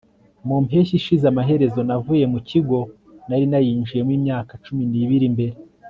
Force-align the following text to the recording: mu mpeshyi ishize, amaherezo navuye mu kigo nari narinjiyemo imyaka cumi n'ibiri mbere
mu 0.47 0.55
mpeshyi 0.65 0.93
ishize, 0.99 1.25
amaherezo 1.31 1.79
navuye 1.87 2.25
mu 2.33 2.39
kigo 2.49 2.77
nari 3.27 3.45
narinjiyemo 3.51 4.11
imyaka 4.17 4.51
cumi 4.65 4.83
n'ibiri 4.91 5.27
mbere 5.35 5.55